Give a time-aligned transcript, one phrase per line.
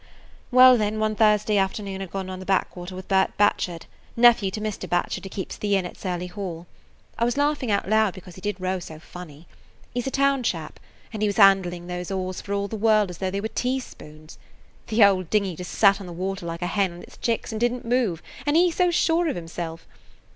[0.49, 3.85] "Well, then, one Thursday afternoon I 'd gone on the back water with Bert Batchard,
[4.17, 4.89] nephew to Mr.
[4.89, 6.65] Batchard who keeps the inn at Surly Hall.
[7.19, 9.47] I was laughing out loud because he did row so funny!
[9.93, 10.79] He 's a town chap,
[11.13, 14.39] and he was handling those oars for all the world as though they were teaspoons.
[14.87, 17.61] The old dinghy just sat on the water like a hen on its chicks and
[17.61, 19.85] didn't move, and he so sure of himself!